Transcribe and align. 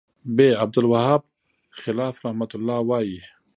ب: 0.35 0.39
عبدالوهاب 0.61 1.21
خلاف 1.83 2.15
رحمه 2.25 2.51
الله 2.55 2.79
وایی 2.89 3.19